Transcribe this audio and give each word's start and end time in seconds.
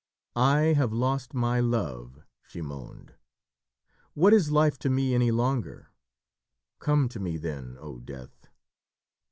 "I 0.35 0.73
have 0.73 0.91
lost 0.91 1.35
my 1.35 1.59
Love," 1.59 2.23
she 2.41 2.59
moaned. 2.59 3.13
"What 4.15 4.33
is 4.33 4.49
Life 4.51 4.79
to 4.79 4.89
me 4.89 5.13
any 5.13 5.29
longer! 5.29 5.91
Come 6.79 7.07
to 7.09 7.19
me 7.19 7.37
then, 7.37 7.77
O 7.79 7.99
Death!" 7.99 8.47